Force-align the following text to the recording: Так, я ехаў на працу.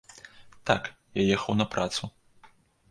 Так, 0.69 0.89
я 1.21 1.29
ехаў 1.37 1.61
на 1.61 1.65
працу. 1.77 2.03